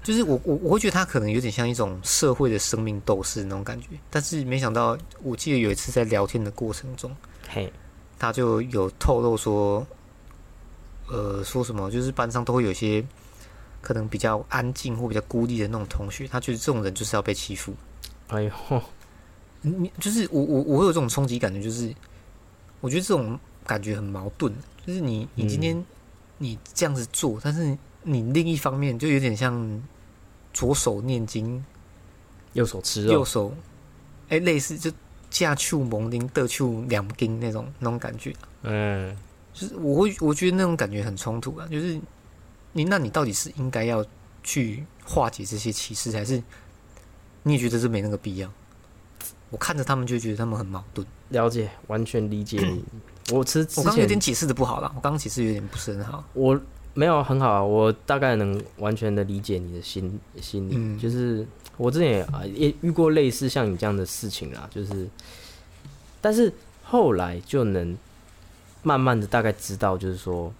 [0.05, 3.89] 就是我我我会觉得他可能有点像一种社会的生命斗士那种感觉。
[4.09, 7.15] 但是没想到，我记得有一次在聊天的过程中，
[7.49, 7.71] 嘿，
[8.17, 9.85] 他就有透露说，
[11.09, 13.05] 呃，说什么就是班上都会有一些
[13.83, 17.75] 可能比较安静或比较孤立的那种同学，他觉得这种人就是要被欺负。
[18.29, 18.51] 哎呦。
[19.65, 21.93] 你就是我我我会有这种冲击感觉，就是
[22.81, 24.55] 我觉得这种感觉很矛盾。
[24.87, 25.83] 就是你你今天
[26.37, 29.83] 你这样子做，但是你另一方面就有点像
[30.53, 31.65] 左手念经，
[32.53, 33.55] 右手吃肉，右手
[34.29, 34.93] 哎类似就
[35.31, 38.35] 架触蒙丁得触两丁那种那种感觉。
[38.63, 39.17] 嗯，
[39.55, 41.67] 就是我会我觉得那种感觉很冲突啊。
[41.69, 41.99] 就是
[42.73, 44.05] 你那你到底是应该要
[44.43, 46.43] 去化解这些歧视，还是
[47.43, 48.53] 你也觉得这没那个必要？
[49.51, 51.07] 我看着他们就觉得他们很矛盾。
[51.31, 52.85] 了解，完全理解你。
[53.33, 56.23] 我其实我刚刚有点解释的不好了，我刚刚解释有点不是很好。
[56.35, 56.61] 我
[56.93, 61.01] 没有很好，我大概能完全的理解你的心心理。
[61.01, 65.09] 就是我之前也啊也遇过类似像你这样的事情啦，就是，
[66.21, 66.53] 但是
[66.85, 67.97] 后来就能
[68.83, 70.53] 慢慢的大概知道，就是说，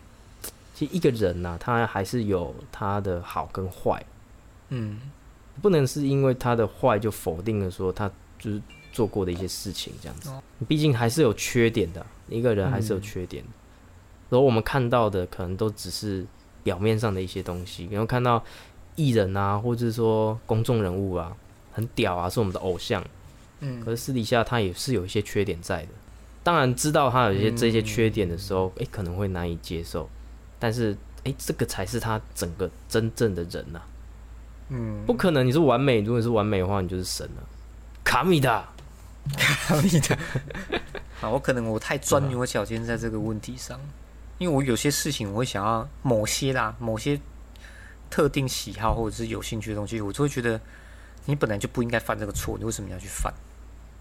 [0.75, 4.05] 其实一个人呐，他还是有他的好跟坏。
[4.71, 4.99] 嗯，
[5.61, 8.11] 不能是因为他的坏就否定了说他
[8.45, 8.63] 就是。
[8.95, 10.31] 做过的一些事情，这样子，
[10.69, 12.07] 毕竟还是有缺点的。
[12.29, 13.43] 一个人还是有缺点，
[14.31, 16.25] 然后我们看到的可能都只是
[16.63, 17.89] 表面上的一些东西。
[17.91, 18.41] 然后看到
[18.95, 21.37] 艺人啊，或者说公众人物啊，
[21.73, 23.05] 很屌啊，是我们的偶像。
[23.59, 25.89] 嗯，可是私底下他也是有一些缺点在的。
[26.45, 30.09] 当然，知道他有一些这些缺点的时候，哎，可能会难以接受。
[30.61, 33.83] 但是，哎，这个才是他整个真正的人呐。
[34.69, 37.49] 嗯，不可能你是完美，如果你是完美的话，你就是神了。
[38.05, 38.69] 卡米达。
[39.39, 40.19] 卡米的，
[41.23, 43.81] 啊，我可能我太钻牛角尖在这个问题上，
[44.37, 47.19] 因为我有些事情我会想要某些啦，某些
[48.11, 50.61] 特定喜好或者是有兴趣的东西，我就会觉得
[51.25, 53.33] 你本来就不应该犯这个错，你为什么要去犯？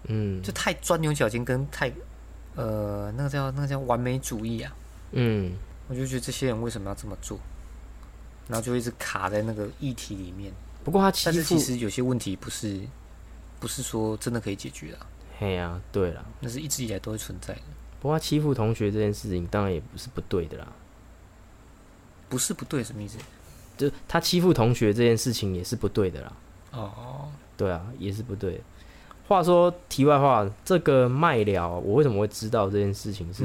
[0.08, 1.90] 嗯，就太钻牛角尖跟太
[2.54, 4.70] 呃那个叫那个叫完美主义啊，
[5.12, 5.54] 嗯，
[5.88, 7.38] 我就觉得这些人为什么要这么做，
[8.46, 10.52] 然后就一直卡在那个议题里面。
[10.84, 12.78] 不过他但是其实有些问题不是
[13.64, 14.98] 不是说真的可以解决的。
[15.38, 17.62] 嘿呀，对了，那是一直以来都会存在的。
[17.98, 20.68] 不过欺负同学这件事情，当然也不是不对的啦。
[22.28, 23.16] 不是不对，什么意思？
[23.78, 26.32] 就他欺负同学这件事情也是不对的啦。
[26.72, 28.60] 哦，对啊，也是不对。
[29.26, 33.32] 话说题外话，这个麦聊，我为什么会知道这件事情？
[33.32, 33.44] 是，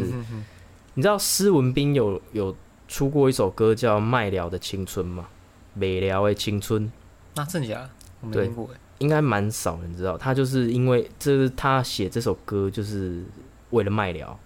[0.96, 2.54] 你知道施文斌有有
[2.90, 5.30] 出过一首歌叫《麦聊的青春》吗？
[5.74, 6.92] 美聊的青春。
[7.36, 7.90] 那真假？
[8.20, 13.24] 我没听过应该蛮少人知道，他就是因为这是他写这首歌，就是
[13.72, 14.38] 为了卖疗，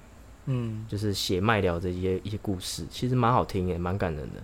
[0.46, 4.44] 嗯，就是写卖疗这些一些故事，其实蛮好听也蛮感人的，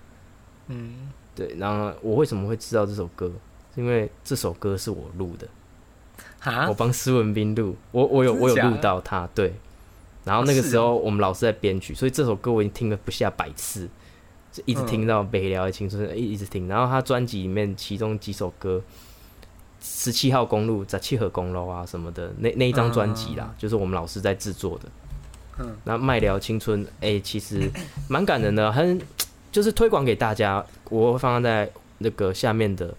[0.67, 1.55] 嗯，对。
[1.57, 3.31] 然后我为什么会知道这首歌？
[3.75, 5.47] 是因为这首歌是我录的，
[6.39, 9.53] 啊，我帮施文斌录，我我有我有录到他，对。
[10.25, 13.87] 然后那个时候我们老师在编曲，所以这首歌我已经听了不下百次，
[14.51, 16.67] 就一直听到北辽的青春，一一直听。
[16.67, 18.81] 然后他专辑里面其中几首歌。
[19.81, 24.85] 十七号公路在七河公路啊什么的，那那一张专辑啦，就是我们老师在制作的。
[25.59, 27.69] 嗯，那麦聊青春，哎，其实
[28.07, 29.01] 蛮感人的，很
[29.51, 30.65] 就是推广给大家。
[30.89, 32.93] 我会放在那个下面的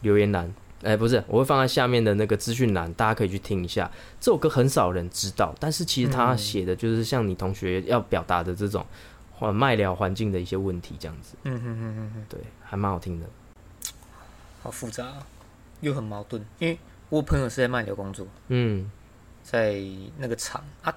[0.00, 3.90] 留言栏，哎，不是，我会放在下面的那个资讯栏，大家可以去听一下。
[4.18, 8.84] 这首歌很少人知道，但是其实他写的就是像你同学要表达的这种
[9.34, 11.36] 环麦聊环境的一些问题，这样子。
[11.44, 13.26] 嗯哼哼哼哼，对，还蛮好听的。
[14.62, 15.06] 好复杂。
[15.86, 16.76] 又很矛盾，因为
[17.08, 18.90] 我朋友是在卖流工作，嗯，
[19.42, 19.80] 在
[20.18, 20.92] 那个厂啊，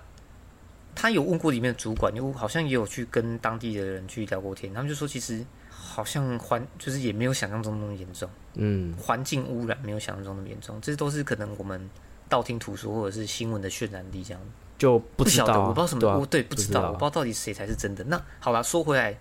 [0.95, 11.87] 他有问过里面的主管，又好像也有去跟当地的人去聊过天，他们就说其实好像环就是也没有想象中那么严重，嗯，环境污染没有想象中那么严重，这都是可能我们
[12.27, 14.41] 道听途说或者是新闻的渲染力这样，
[14.79, 18.03] 就不晓得，我不知道什么，对，不知道，我不知道到底谁才是真的。
[18.05, 19.15] 那好了，说回来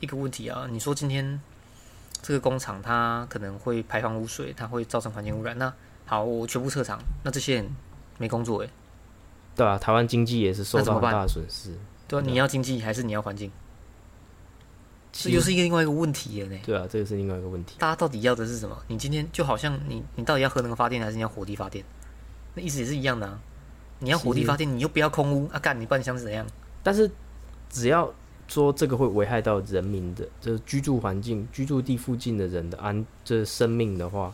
[0.00, 1.40] 一个问题啊，你说今天。
[2.26, 5.58] 这个工厂它可能会排放污水，它会造成环境污染。
[5.58, 5.70] 那
[6.06, 7.70] 好，我全部撤厂，那这些人
[8.16, 8.68] 没工作哎。
[9.54, 11.76] 对啊，台湾经济也是受到很大的损失。
[12.08, 13.52] 对啊，你要经济还是你要环境？
[15.12, 16.58] 这又是一个另外一个问题了呢。
[16.64, 17.76] 对啊，这个是另外一个问题。
[17.78, 18.74] 大家到底要的是什么？
[18.88, 21.84] 你今天就好像你，你到底要核能发电还是你要火力发电？
[22.54, 23.38] 那意思也是一样的啊。
[23.98, 25.58] 你要火力发电，你又不要空污啊？
[25.58, 26.46] 干，你不然想怎样？
[26.82, 27.10] 但是
[27.68, 28.10] 只要。
[28.46, 34.32] 说这个会危害到人民的，就是居住环境、居住地附近的人的安，这生命的话，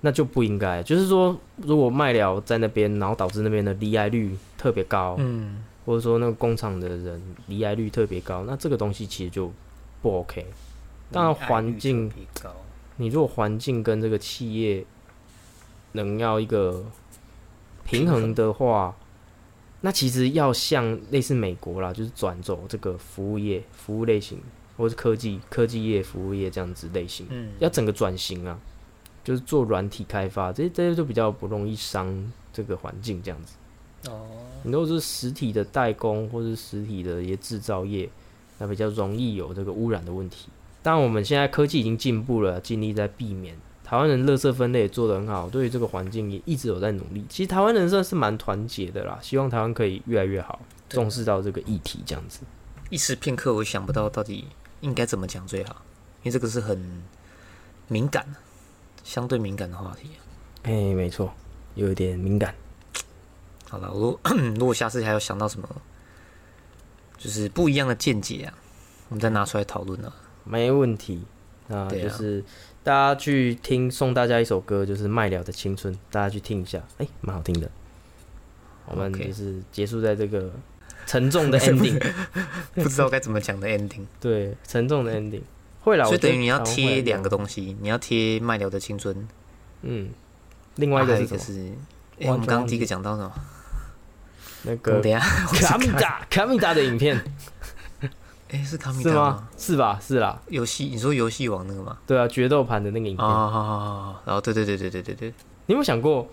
[0.00, 0.82] 那就不应该。
[0.82, 9.52] 就是说，如果卖了在那边，然后导致那边的离癌率特别高，嗯，或者说那个工厂的人离癌率特别高，那这个东西其实就
[10.02, 10.46] 不 OK。
[11.10, 12.10] 当然，环境，
[12.96, 14.84] 你如果环境跟这个企业
[15.92, 16.84] 能要一个
[17.84, 18.94] 平衡的话。
[19.84, 24.38] 那其实要像类似美国啦，就是转走这个服务业、服务类型，
[24.76, 28.58] 或是科技、科技业、服务业这样子类型，嗯，要整个转型啊，
[29.24, 33.56] 就是做软体开发，这些这些就比较不容易伤这个环境这样子。
[34.08, 34.26] 哦，
[34.62, 38.08] 你如果是实体的代工或是实体的一些制造业，
[38.58, 40.48] 那比较容易有这个污染的问题。
[40.82, 43.56] 当然，我们现在科技已经进步了，尽力在避免。
[43.92, 47.26] 台湾人垃圾分类也做得很好，对于这个环境也一直有在努力。
[47.28, 52.40] 其实台湾人算是蛮团结的啦，希望台湾可以越来越好，重视到这个议题这样子。
[52.88, 54.46] 一时片刻我想不到到底
[54.80, 55.82] 应该怎么讲最好。
[56.22, 57.02] 因为这个是很
[57.86, 58.34] 敏感、
[59.04, 60.08] 相对敏感的话题。
[60.62, 61.30] 哎，没错，
[61.74, 62.54] 有一点敏感。
[63.68, 64.18] 好了，我
[64.58, 65.68] 如果下次还有想到什么，
[67.18, 68.54] 就是不一样的见解啊，
[69.10, 70.10] 我们再拿出来讨论啊。
[70.44, 71.24] 没问题，
[71.72, 72.44] 那就是
[72.84, 77.70] 大家去听，送大家一首歌，就是麦了的青春，大家去听一下，哎，蛮好听的。
[78.84, 80.52] 我们就是结束在这个
[81.06, 81.98] 沉重的 ending，
[82.74, 84.04] 不知道该怎么讲的 ending。
[84.20, 85.40] 对，沉重的 ending。
[85.80, 89.26] 会了，所以等于你要贴两个东西，你要贴麦寮的青春，
[89.80, 90.10] 嗯，
[90.76, 91.72] 另外一个是，
[92.20, 93.32] 哎，我们刚刚第一个讲到什么？
[94.64, 97.18] 那个卡米达卡米达的影片。
[98.52, 99.48] 哎，是卡米达吗？
[99.56, 99.98] 是吧？
[100.00, 100.40] 是啦。
[100.48, 101.96] 游戏，你说游戏王那个吗？
[102.06, 103.26] 对啊，决斗盘的那个影片。
[103.26, 105.28] 啊，然后对对对对对对对。
[105.66, 106.28] 你有没有想过，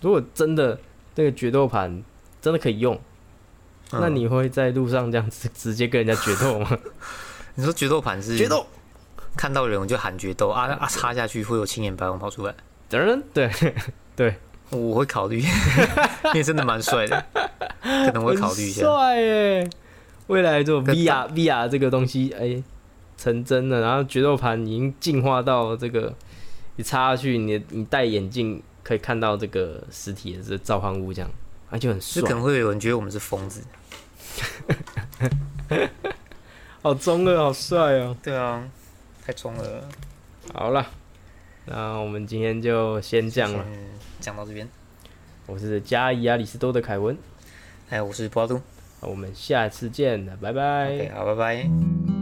[0.00, 0.78] 如果真的
[1.16, 2.02] 那个决斗盘
[2.40, 2.98] 真的可以用，
[3.90, 6.78] 那你会在路上这样子 直接跟人家决斗吗？
[7.56, 8.66] 你说决斗盘是决斗，
[9.36, 12.54] 看到人我就喊决斗啊啊，插下去会有青眼白龙跑出来。
[12.88, 13.50] 等对
[14.14, 14.36] 对，
[14.70, 17.24] 我会考虑，因为真的蛮帅的，
[17.82, 18.82] 可能会考虑一下。
[18.82, 19.70] 帅耶！
[20.26, 22.62] 未来做 VR VR 这个东西，哎，
[23.16, 23.80] 成真了。
[23.80, 26.14] 然后决斗盘已经进化到这个，
[26.76, 31.30] 你插下去，你你戴眼镜可以看到这个实体的这召唤物，这样，
[31.70, 32.22] 而且很帅。
[32.22, 33.62] 可能会有人觉得我们是疯子，
[36.80, 38.16] 好中二，好帅哦！
[38.22, 38.66] 对啊，
[39.24, 39.88] 太中了。
[40.52, 40.86] 好了，
[41.66, 43.64] 那我们今天就先这样了，
[44.20, 44.68] 讲到这边。
[45.46, 47.16] 我是加伊亚里斯多的凯文，
[47.90, 48.62] 哎，我是波多。
[49.06, 51.10] 我们下次见了，拜拜。
[51.14, 52.13] 好，拜拜。